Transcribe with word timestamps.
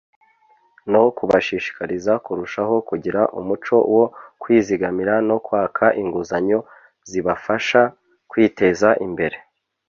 no 0.91 1.01
kubashishikariza 1.17 2.13
kurushaho 2.25 2.75
kugira 2.89 3.21
umuco 3.39 3.75
wo 3.95 4.05
kwizigamira 4.41 5.13
no 5.29 5.37
kwaka 5.45 5.85
inguzanyo 6.01 6.59
zibafasha 7.09 7.81
kwiteza 8.29 8.89
imbere 9.07 9.37